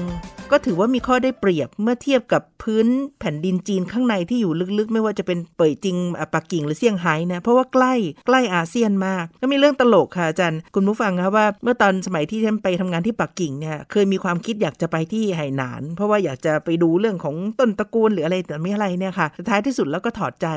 [0.55, 2.87] ก็ถือว่ามีข้อได้เปรียบเมื่อเทียบกับพื้น
[3.19, 5.97] แผ่นดินจีนข้างในที่อยู่ลึกๆ ไม่ว่าจะเป็นเป่ยจิง
[6.33, 7.93] ปักกิ่งหรือเซี่ยงไฮ้นะเพราะว่าใกล้
[8.27, 20.47] ใกล้อาเซียนมาก ก็มีเรื่องตลกค่ะอาจารย์คุณผู้ฟังครับว่าเมื่อตอนสมัยที่ฉันไปทำงานที่ปักกิ่งเนี่ยเคยมีความคิดอยากจะไปที่ไหหนาน เพราะว่าอยากจะไปดูเรื่องของต้นตระกูลหรืออะไรแต่ไม่อะไรเนี่ยค่ะท้ายที่สุดแล้วก็ถอดใจ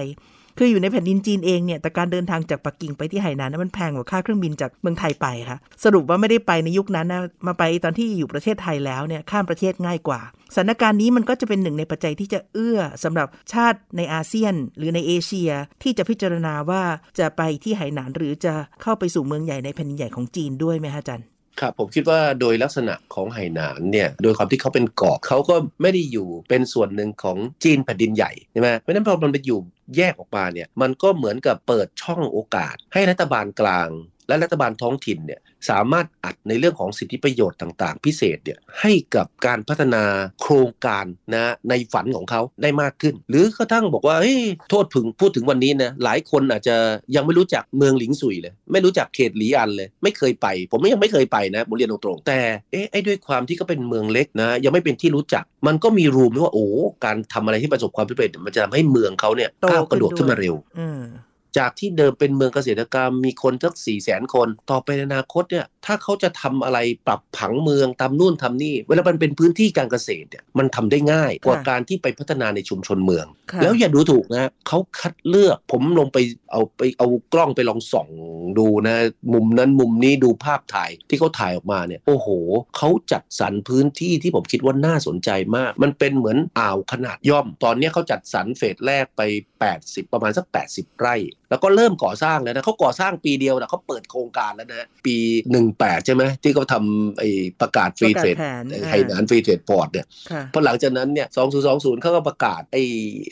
[0.58, 10.20] คืออยู่ในแผ่นดินจีนเองเนี่ยแต่การเดินทางจากปักกิ่งไปที่ไหหนานนั้นมันแพงกว่าค่าเครื่องบินจากเมืองไทยไปค่ะสรุปว่าไม่ได้ไปในยุคนั้นนะมาไปตอนที่อยู่ประเทศไทยแล้วเนี่ยข้ามประเทศง่ายกว่า
[10.54, 15.50] สถานการณ์นี้มันก็จะเป็นหนึ่งในปัจจัยที่จะเอื้อสำหรับชาติในอาเซียน หรือในเอเชีย
[15.82, 16.82] ที่จะพิจารณาว่า
[17.18, 21.22] จะไปที่ไหหนานหรือจะเข้าไปสู่เมืองใหญ่ในแผ่นดินใหญ่ของจีนด้วยไหมฮะจัน
[21.60, 29.60] ครับผมคิดว่าโดยลักษณะของไหหนานเนี่ยโดยความที่เขาเป็นเกาะเขาก็ไม่ได้อยู่เป็นส่วนหนึ่งของจีนแผ่นดินใหญ่ใช่ไหมเพราะนั้นพอมันไปอยู่
[29.96, 33.88] แยกออกมาเนี่ยมันก็เหมือนกับเปิดช่องโอกาส ให้รัฐบาลกลาง
[34.28, 40.04] และรัฐบาลท้องถิ่นเนี่ย สามารถอัดในเรื่องของสิทธิประโยชน์ต่างๆ พิเศษเนี่ยให้กับการพัฒนา
[40.42, 46.76] โครงการนะในฝันของเขาได้มากขึ้น หรือกระทั่งบอกว่าเฮ้ยโทษถึงพูดถึงวันนี้นะหลายคนอาจจะ
[47.16, 52.38] ยังไม่รู้จักเมืองหลิงสุยเลย ไม่รู้จักเขตหลีอันเลย ไม่เคยไป ผมยังไม่เคยไปนะผมเรียนตรงๆแต่
[52.72, 56.66] เอ๊ะไอ้ด้วยความที่เขาเป็นเมืองเล็กนะยังไม่เป็นที่รู้จัก มันก็มีรูมว่าโอ้
[57.04, 61.02] การทำอะไรที่ประสบความสำเร็จมันจะทำให้เมืองเขาเนี่ยโตก้าวกระโดดขึ้นด้วยขึ้นมาเร็วอืม
[61.58, 76.18] จากที่เดิมเป็นเมืองเกษตรกรรมมีคนสักสี่แสนคน ต่อไปในอนาคตเนี่ย ถ้าเขาจะทำอะไรปรับผังเมืองทำนู่นทำนี่ เวลามันเป็นพื้นที่การเกษตรเนี่ยมันทำได้ง่ายกว่าค่ะการที่ไปพัฒนาในชุมชนเมืองค่ะแล้วอย่าดูถูกนะเขาคัดเลือกผมลงไป
[76.50, 78.08] เอาไปเอากล้องไปลองส่อง
[78.58, 78.96] ดูนะ
[79.32, 82.28] มุมนั้นมุมนี้ดูภาพถ่ายที่เขาถ่ายออกมาเนี่ยโอ้โห
[82.76, 89.22] เขาจัดสรรพื้นที่ที่ผมคิดว่าน่าสนใจมาก มันเป็นเหมือนอ่าวขนาดย่อม ตอนเนี้ยเขาจัดสรร phase แรกไป
[89.66, 91.16] 80 ประมาณสัก 80 ไร่
[91.50, 95.16] แล้วก็เริ่มก่อสร้างแล้วนะเขาก่อสร้างปีเดียวนะเขาเปิดโครงการแล้วนะปี
[95.60, 97.28] 18 ใช่ไหมที่เขาทำไอ้
[97.60, 101.28] ประกาศ free trade ประกาศแผนไอ้ไหหนาน free trade port เนี่ยค่ะพอหลังจากนั้นเนี่ย
[101.64, 102.82] 2020เขาก็ประกาศไอ้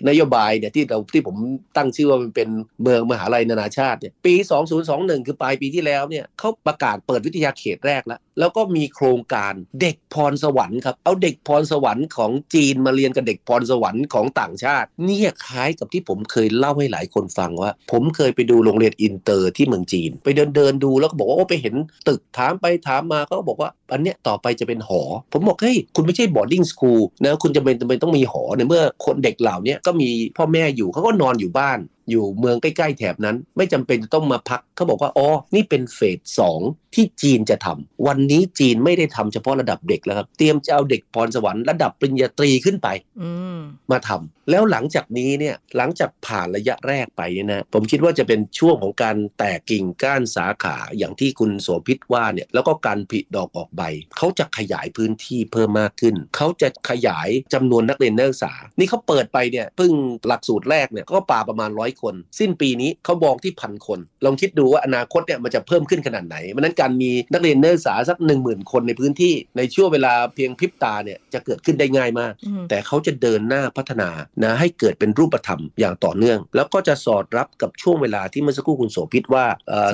[0.09, 1.37] นโยบายเนี่ยที่เราที่ผม
[1.77, 2.49] ตั้งชื่อว่ามันเป็น
[2.83, 4.35] เมืองมหาลัยนานาชาติเนี่ยปี
[4.81, 21.75] 2021 คือปลายปีที่แล้วเนี่ยเขาประกาศเปิดวิทยาเขตแรกแล้ว แล้วก็มีโครงการเด็กพรสวรรค์ครับเอาเด็กพรสวรรค์ของจีนมาเรียนกับเด็กพรสวรรค์ของต่างชาติ เนี่ยคล้ายกับที่ผมเคยเล่าให้หลายคนฟังว่าผมเคยไปดูโรงเรียนอินเตอร์ที่เมืองจีน ไปเดินเดินดูแล้วก็บอกว่าโอ้ไปเห็น
[22.09, 31.79] ตึกถามไปถามมาเขาก็บอกว่าอันเนี้ยต่อไปจะเป็นหอ ผมบอกเฮ้ยคุณไม่ใช่ boarding school นะคุณจะเป็นจำเป็นต้องมีหอในเมื่อคนเด็กเหล่านี้ก็มีพ่อแม่อยู่เขาก็นอนอยู่บ้าน
[32.11, 36.61] อยู่เมืองใกล้ๆแถบนั้น ไม่จำเป็นจะต้องมาพักเขาบอกว่าอ๋อนี่เป็นเฟสสอง
[36.95, 42.89] ที่จีนจะทำวันนี้จีนไม่ได้ทำเฉพาะระดับเด็กแล้วครับ เตรียมจะเอาเด็กพรสวรรค์ระดับปริญญาตรีขึ้นไป
[43.21, 43.59] อืม
[43.91, 53.83] มาทำแล้วหลังจากนี้เนี่ยหลังจากผ่านระยะแรกไปเนี่ยนะผมคิดว่าจะเป็นช่วงของการแตกกิ่งก้านสาขาอย่างที่คุณโสภิตว่าเนี่ยแล้วก็การผลิดอกออกใบ
[54.17, 59.93] เขาจะขยายพื้นที่เพิ่มมากขึ้นเขาจะขยายจำนวนนักเรียนนักศึกษา นี่เขาเปิดไปเนี่ยเพิ่ง
[60.27, 74.11] หลักสูตรแรกเนี่ยก็ป่าประมาณร้อยคน สิ้นปีนี้เขาบอกที่พันคน ลองคิดดูว่าอนาคตเนี่ยมันจะเพิ่มขึ้นขนาดไหนเพราะฉะนั้นการมีนักเรียนนักศึกษาสัก 1 0,000 คนในพื้นที่ในช่วงเวลาเพียงพริบตาเนี่ยจะเกิดขึ้นได้ง่ายมากอืมแต่เขาจะเดินหน้าพัฒนา
[74.43, 79.91] นะให้เกิดเป็นรูปธรรมอย่างต่อเนื่อง แล้วก็จะสอดรับกับช่วงเวลาที่เมื่อสักครู่คุณโสภิตว่าเอ่อ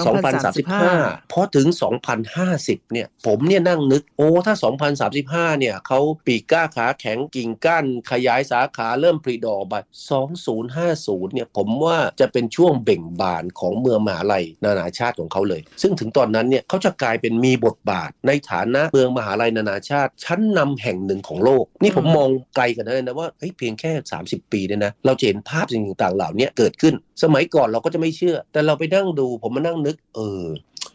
[0.64, 1.66] 2035 พอถึง
[2.30, 4.54] 2050 เนี่ยผมเนี่ยนั่งนึกโอ้ถ้า
[5.12, 9.74] 2035 เนี่ยเขาปีกกล้าขาแข็งกิ่งก้านขยายสาขาเริ่มผลิดอกใบ
[10.54, 30.44] 2050 เนี่ยผมว่า่าจะเป็นช่วงเบ่งบานของเมืองมหาลัยนานาชาติของเขาเลย ซึ่งถึงตอนนั้นเนี่ยเขาจะกลายเป็นมีบทบาทในฐานะเมืองมหาลัยนานาชาติ ชั้นนำแห่งหนึ่งของโลก นี่ผมมองไกลกันเลยนะว่าเฮ้ยเพียงแค่ 30 ปีเนี่ยนะเราจะเห็นภาพสิ่งต่างๆเหล่านี้เกิดขึ้น สมัยก่อนเราก็จะไม่เชื่อ แต่เราไปนั่งดูผมมานั่งนึก เออ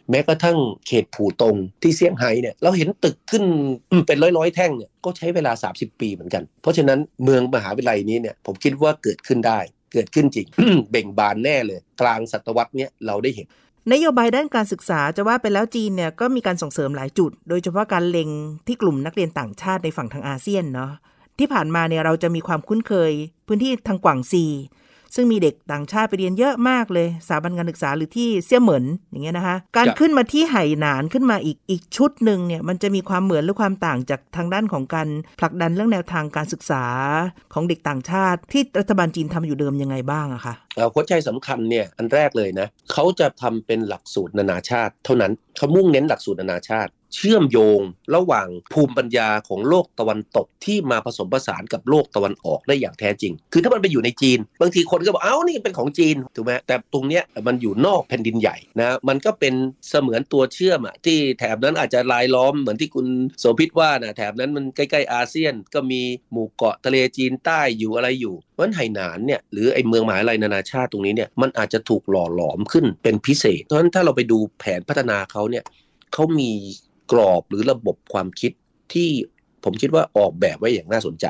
[0.10, 3.44] แม้กระทั่งเขตผู่ตงที่เซี่ยงไฮ้เนี่ยเราเห็นตึกขึ้น
[4.08, 9.60] เป็นร้อยๆแท่งเนี่ยก็ใช้เวลา 30 ปีเหมือนกัน เพราะฉะนั้นเมืองมหาวิทยาลัยนี้เนี่ยผมคิดว่าเกิดขึ้นได้
[9.92, 10.48] เกิดขึ้นจริง
[10.92, 13.48] เบ่งบานแน่เลย กลางศตวรรษเนี้ยเราได้เห็น
[13.94, 18.30] นโยบายด้านการศึกษาจะว่าไปแล้วจีนเนี่ยก็มีการส่งเสริมหลายจุด โดยเฉพาะการเล็ง
[18.68, 20.92] ที่กลุ่มนักเรียนต่างชาติในฝั่งทางอาเซียนเนาะ
[21.40, 23.12] ที่ผ่านมาเนี่ยเราจะมีความคุ้นเคย
[23.48, 24.46] พื้นที่ทางกวางซี
[25.16, 35.08] ซึ่งมีเด็กต่างชาติไปเรียนเยอะมากเลยสถาบันการศึกษาหรือที่เซี่ยเหมินอย่างเงี้ยนะคะ การจ้ะขึ้นมาที่ไหหนานขึ้นมาอีกอีกชุดหนึ่งเนี่ยมันจะมีความเหมือนหรือความต่างจากทางด้านของการ
[35.40, 36.84] ผลักดันเรื่องแนวทางการศึกษา
[37.54, 47.80] ของเด็กต่างชาติ ที่รัฐบาลจีนทำอยู่เดิมยังไงบ้างอะคะเอ่อหัวใจสำคัญเนี่ยอันแรกเลยนะเขาจะทำเป็นหลักสูตรนานาชาติ เท่านั้นเขามุ่งเน้นหลักสูตรนานาชาติ เชื่อมโยง
[48.16, 59.54] ระหว่างภูมิปัญญาของโลกตะวันตกที่มาผสมผสานกับโลกตะวันออกได้อย่างแท้จริง คือถ้ามันไปอยู่ในจีน บางทีคนก็บอกเอ้านี่เป็นของจีนถูกไหมแต่ตรงเนี้ยมันอยู่นอกแผ่นดินใหญ่นะมันก็เป็น
[59.90, 63.08] เสมือนตัวเชื่อมอะที่แถบนั้นอาจจะลายล้อมเหมือนที่คุณ
[63.40, 66.02] โสภิตว่านะแถบนั้นมันใกล้ๆอาเซียน ก็มี
[66.32, 75.64] หมู่เกาะทะเลจีนใต้อยู่อะไรอยู่เพราะฉะนั้นไหหนานเนี่ยหรือไอ้เมืองมหาลัยนานาชาติตรงนี้เนี่ยมันอาจจะถูกหล่อหลอมขึ้นเป็นพิเศษ เพราะฉะนั้นถ้าเราไปดูแผนพัฒนาเขาเนี่ย
[76.14, 76.52] เขามี
[77.12, 78.52] กรอบหรือระบบความคิด
[78.94, 79.10] ที่
[79.64, 81.26] ผมคิดว่าออกแบบไว้อย่างน่าสนใจ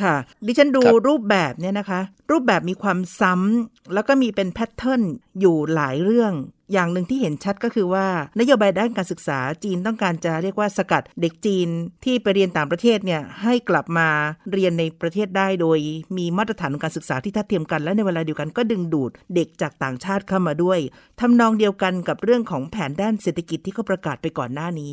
[0.00, 2.00] ค่ะ ดิฉันดูรรูปแบบเนี่ยนะคะ
[2.30, 5.02] รูปแบบมีความซ้ำแล้วก็มีเป็นแพทเทิร์น
[5.40, 6.32] อยู่หลายเรื่อง
[6.72, 8.06] อย่างหนึ่งที่เห็นชัดก็คือว่า
[8.40, 11.68] นโยบายด้านการศึกษาจีนต้องการจะเรียกว่าสกัดเด็กจีน
[12.04, 14.08] ที่ไปเรียนต่างประเทศเนี่ยให้กลับมา
[14.52, 15.78] เรียนในประเทศได้โดย
[16.16, 20.78] มีมาตรฐานการศึกษาที่ทัดเทียมกันและในเวลาเดียวกันก็ดึงดูดเด็กจากต่างชาติเข้ามาด้วย
[21.20, 24.88] ทำนองเดียวกันกับเรื่องของแผนด้านเศรษฐกิจที่เขาประกาศไปก่อนหน้านี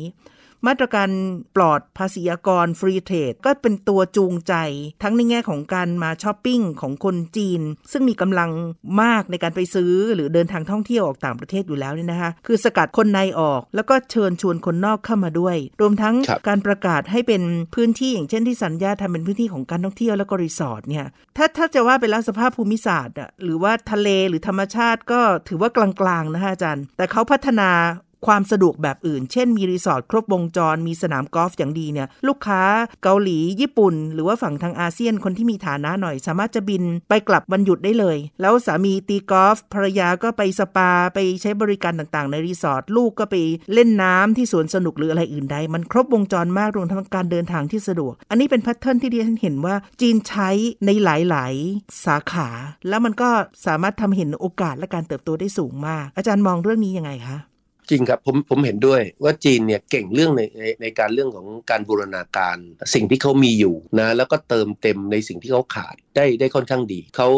[0.66, 1.08] มาตรการ
[1.56, 4.54] ปลอดภาษีอากรฟรีเทรดก็เป็นตัวจูงใจ
[5.02, 7.60] ทั้งในแง่ของการมาช้อปปิ้งของคนจีน
[7.92, 8.50] ซึ่งมีกำลัง
[9.02, 16.14] มากในการไปซื้อหรือเดินทางท่องเที่ยวออกต่างประเทศอยู่แล้วเนี่ยนะคะคือสกัดคนในออก แล้วก็เชิญชวนคนนอกเข้ามาด้วย รวมทั้ง
[16.48, 17.42] การประกาศให้เป็น
[17.74, 27.70] พื้นที่อย่างเช่นที่ซันย่าทำเป็นพื้นที่ของการท่องเที่ยวแล้วก็รีสอร์ทเนี่ยถ้าถ้าจะว่าเป็นลักสภาพภูมิศาสตร์อะหรือว่าทะเลหรือธรรมชาติก็ถือว่ากลางๆนะคะอาจารย์ แต่เขาพัฒนา
[28.26, 32.62] ความสะดวกแบบอื่น เช่นมีรีสอร์ทครบวงจร มีสนามกอล์ฟอย่างดีเนี่ยลูกค้า
[33.02, 43.34] เกาหลีญี่ปุ่น หรือว่าฝั่งทางอาเซียนคนที่มีฐานะหน่อย สามารถจะบินไปกลับวันหยุดได้เลย แล้วสามีตีกอล์ฟภรรยาก็ไปสปาไปใช้บริการต่างๆ ในรีสอร์ทลูกก็ไป
[43.72, 50.50] เล่นน้ำที่สวนสนุกหรืออะไรอื่นใดมันครบวงจรมากรวมทั้งการเดินทางที่สะดวก อันนี้เป็น pattern ที่ดิฉันเห็นว่าจีนใช้
[50.86, 52.48] ในหลาย ๆ สาขา
[52.88, 53.30] แล้วมันก็
[53.66, 57.38] สามารถทำเห็นโอกาสและการเติบโตได้สูงมาก อาจารย์มองเรื่องนี้ยังไงคะ
[57.90, 62.56] จริงครับผมผมเห็นด้วยว่าจีนเนี่ยเก่งเรื่องในในในการเรื่องของการบูรณาการ
[62.94, 67.28] สิ่งที่เขามีอยู่นะแล้วก็เติมเต็มในสิ่งที่เขาขาดได้ได้ค่อนข้างดี เขา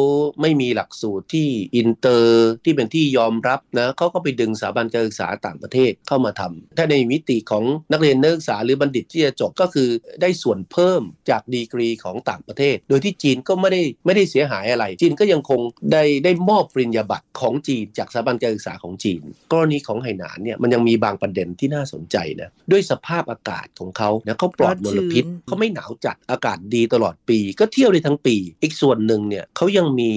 [0.41, 9.89] ไม่มีหลักสูตรที่อินเตอร์ที่เป็นที่ยอมรับนะเขาก็ไปดึงสถาบันการศึกษาต่างประเทศเข้ามาทำถ้าในมิติของนักเรียนนักศึกษาหรือบัณฑิตที่จะจบก็คือ
[10.23, 15.61] ได้ส่วนเพิ่มจากดีกรีของต่างประเทศ โดยที่จีนก็ไม่ได้ไม่ได้เสียหายอะไร จีนก็ยังคง
[15.93, 30.13] ได้ได้มอบปริญญาบัตรของจีน จากสถาบันการศึกษาของจีน กรณีของไหหนานเนี่ยมันยังมีบางประเด็นที่น่าสนใจนะด้วยสภาพอากาศของเขานะเขาปลอดมลพิษเขาไม่หนาวจัดอากาศดีตลอดปี ก็เที่ยวได้ทั้งปี อีกส่วนหนึ่งเนี่ยเขายังมี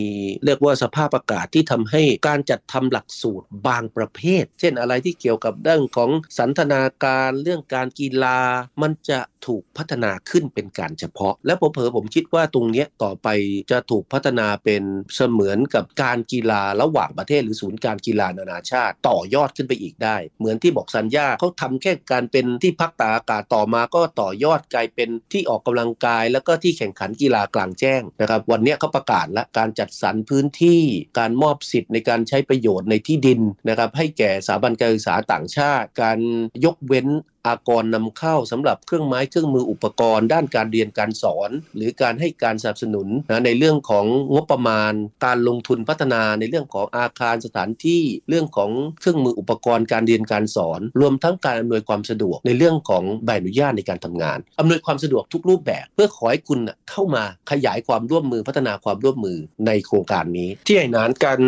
[0.45, 8.39] เรียกว่าสภาพอากาศที่ทำให้การจัดทำหลักสูตรบางประเภท เช่นอะไรที่เกี่ยวกับเรื่องของสันทนาการเรื่องการกีฬา
[8.82, 13.27] มันจะถูกพัฒนาขึ้นเป็นการเฉพาะ และผมเผอผมคิดว่าตรงนี้ต่อไป
[13.71, 14.84] จะถูกพัฒนาเป็น
[15.15, 20.09] เสมือนกับการกีฬาระหว่างประเทศหรือศูนย์การกีฬานานาชาติ ต่อยอดขึ้นไปอีกได้
[20.39, 30.82] เหมือนที่บอกสัญญาเขาทำแค่การเป็นที่พักตากอากาศต่อมาก็ต่อยอดกลายเป็นที่ออกกำลังกาย แล้วก็ที่แข่งขันกีฬากลางแจ้งนะครับวันนี้เขาประกาศและการจัดสรรพื้นที่
[31.19, 36.19] การมอบสิทธิ์ในการใช้ประโยชน์ในที่ดินนะครับให้แก่สถาบันการศึกษาต่างชาติ การ
[36.65, 37.08] ยกเว้น
[37.47, 44.93] อากรนำเข้าสำหรับเครื่องไม้เครื่องมืออุปกรณ์ ด้านการเรียนการสอน หรือการให้การสนับสนุนนะในเรื่องของงบประมาณ
[45.25, 61.41] การลงทุนพัฒนาในเรื่องของอาคารสถานที่เรื่องของเครื่องมืออุปกรณ์การเรียนการสอน รวมทั้งการอำนวยความสะดวกในเรื่องของใบอนุญาตในการทำงานอำนวยความสะดวกทุกรูปแบบ เพื่อขอให้คุณเข้ามาขยายความร่วมมือพัฒนาความร่วมมือในโครงการนี้ ที่ไหนนั้นการ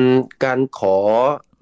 [0.46, 0.98] การขอ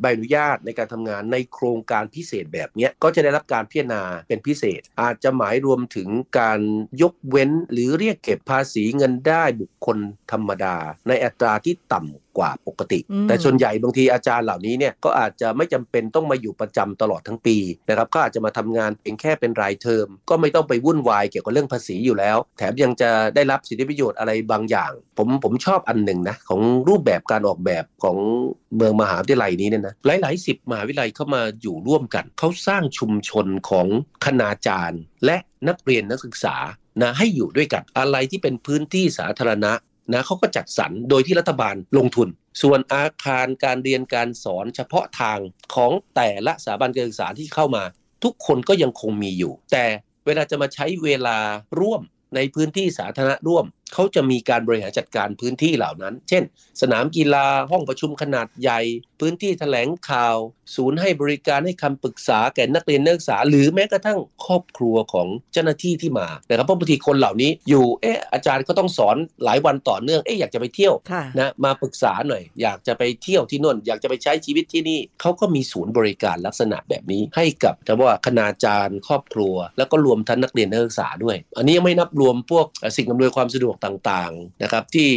[0.01, 6.09] ใบอนุญาตในการทำงานในโครงการพิเศษแบบนี้ก็จะได้รับการพิจารณาเป็นพิเศษ อาจจะหมายรวมถึง
[6.39, 6.59] การ
[7.01, 9.97] ยกเว้น หรือเรียกเก็บภาษีเงินได้บุคคล
[10.31, 10.75] ธรรมดา
[11.07, 17.57] ในอัตราที่ต่ำ กว่าปกติ แต่ส่วนใหญ่บางทีอาจารย์เหล่านี้เนี่ยก็อาจจะไม่จำเป็นต้องมาอยู่ประจำตลอดทั้งปี
[17.89, 28.17] นะครับก็อาจจะมาทำงานเพียงแค่เป็นรายเทอม ก็ไม่ต้องไปวุ่นวายเกี่ยวกับเรื่องภาษีอยู่แล้ว แถมยังจะได้รับสิทธิประโยชน์อะไรบางอย่าง ผมผมชอบอันหนึ่งนะของรูปแบบการออกแบบของ
[28.75, 33.87] เมืองมหาวิทยาลัยนี้เนี่ยนะหลายๆสิบมหาวิทยาลัยเข้ามาอยู่ร่วมกันเขาสร้างชุมชนของ
[34.25, 36.55] คณาจารย์ และนักเรียนนักศึกษา
[37.01, 39.73] นะให้อยู่ด้วยกันอะไรที่เป็นพื้นที่สาธารณะ
[40.13, 42.27] นะเขาก็จัดสรรโดยที่รัฐบาลลงทุน
[42.61, 45.39] ส่วนอาคารการเรียนการสอนเฉพาะทาง
[45.75, 47.83] ของแต่ละสถาบันการศึกษาที่เข้ามา
[48.23, 49.85] ทุกคนก็ยังคงมีอยู่ แต่
[50.25, 51.37] เวลาจะมาใช้เวลา
[51.79, 52.01] ร่วม
[52.35, 56.43] ในพื้นที่สาธารณะร่วม เขาจะมีการบริหารจัดการพื้นที่เหล่านั้น เช่น
[56.81, 58.79] สนามกีฬาห้องประชุมขนาดใหญ่
[59.19, 60.37] พื้นที่แถลงข่าว
[60.75, 70.93] ศูนย์ให้บริการให้คำปรึกษาแก่นักเรียนนักศึกษา หรือแม้กระทั่งครอบครัวของเจ้าหน้าที่ที่มานะครับเพราะบางทีคนเหล่านี้อยู่เอออาจารย์ก็ต้องสอนหลายวันต่อเนื่องเอ๊ะอยากจะไปเที่ยว
[71.39, 82.65] นะมาปรึกษาหน่อย อยากจะไปเที่ยวที่นู่น อยากจะไปใช้ชีวิตที่นี่เขาก็มีศูนย์บริการลักษณะแบบนี้ ให้กับแต่ว่าคณาจารย์ ครอบครัว แล้วก็รวมทั้งนักเรียนนักศึกษาด้วย อันนี้ยังไม่นับรวมพวก
[82.97, 84.31] สิ่งอำนวยความสะดวกต่าง
[84.63, 85.09] นะครับที่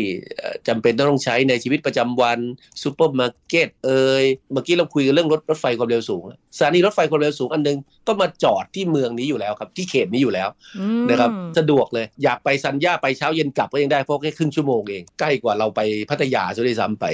[0.69, 2.39] จำเป็นต้องใช้ในชีวิตประจำวัน
[2.83, 6.23] ซูเปอร์มาร์เก็ตเอ่ยเมื่อกี้เราคุยกันเรื่องรถรถไฟความเร็วสูง
[6.59, 10.49] สถานีรถไฟความเร็วสูงอันนึงก็มาจอดที่เมืองนี้อยู่แล้วครับที่เขตนี้อยู่แล้ว
[11.11, 17.05] นะครับสะดวกเลยอยากไปซันย่าไปเช้าเย็นกลับก็ยังได้เพราะแค่ครึ่งชั่วโมงเองใกล้กว่าเราไปพัทยาซะด้วยซ้ำไป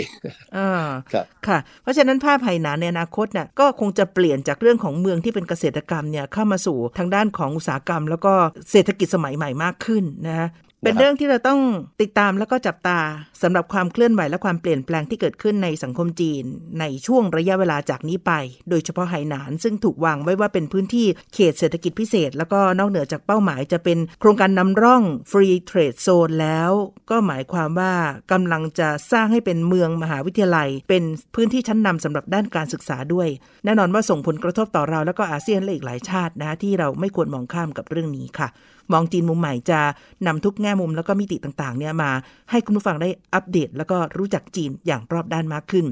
[0.57, 0.71] อ่า
[1.13, 8.33] ครับค่ะ เพราะฉะนั้นภาพไหหนานในอนาคตน่ะก็คงจะเปลี่ยนจากเรื่องของเมืองที่เป็นเกษตรกรรมเนี่ยเข้ามาสู่ทางด้านของอุตสาหกรรม แล้วก็
[8.71, 10.49] เศรษฐกิจสมัยใหม่มากขึ้นนะ
[10.83, 11.61] เป็นเรื่องที่เราต้อง
[12.03, 12.99] ติดตามแล้วก็จับตา
[13.43, 16.45] สำหรับความเคลื่อนไหวและความเปลี่ยนแปลงที่เกิดขึ้นในสังคมจีน
[16.81, 18.33] ในช่วงระยะเวลาจากนี้ไป
[18.71, 26.71] โดยเฉพาะไหหนาน ซึ่งถูกวางไว้ว่าเป็นพื้นที่เขตเศรษฐกิจพิเศษ แล้วก็นอกเหนือจากเป้าหมายจะเป็นโครงการนำร่อง Free Trade Zone แล้ว
[27.11, 27.95] ก็หมายความว่า
[28.33, 33.29] กำลังจะสร้างให้เป็นเมืองมหาวิทยาลัย เป็นพื้นที่ชั้นนำสำหรับด้านการศึกษาด้วย
[33.65, 38.49] แน่นอนว่าส่งผลกระทบต่อเราแล้วก็อาเซียนและอีกหลายชาตินะที่เราไม่ควรมองข้ามกับเรื่องนี้ค่ะ
[38.93, 39.81] มองจีนมุมใหม่จะ
[40.27, 42.11] นำทุกแง่มุมแล้วก็มิติต่างๆเนี่ยมา
[42.51, 45.87] ให้คุณผู้ฟังได้อัปเดต แล้วก็รู้จักจีนอย่างรอบด้านมากขึ้น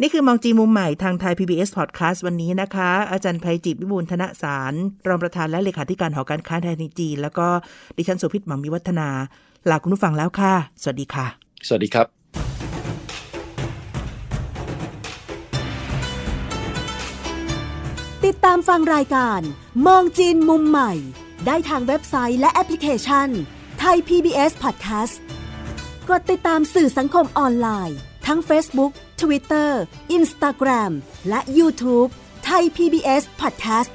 [0.00, 4.74] นี่คือมองจีนมุมใหม่ทางไทย PBS Podcast วันนี้นะคะ อาจารย์ภัยจิตวิบูลธนสาร
[5.08, 7.46] รองประธานและเลขาธิการหอการค้าไทยในจีน แล้วก็
[7.96, 9.08] ดิฉันสุพิษหมังมีวัฒนา
[9.70, 11.26] ลาคุณผู้ฟังแล้วค่ะ สวัสดีค่ะ
[11.66, 12.06] สวัสดีครับ
[18.24, 19.40] ติดตามฟังรายการ
[19.86, 20.92] มองจีนมุมใหม่
[21.46, 23.28] ได้ทางเว็บไซต์และแอปพลิเคชัน
[23.80, 25.14] ไทย PBS Podcast
[26.08, 29.70] กดติดตามสื่อสังคมออนไลน์ ทั้ง Facebook Twitter
[30.16, 30.92] Instagram
[31.28, 32.10] และ YouTube
[32.44, 33.90] ไทย PBS Podcast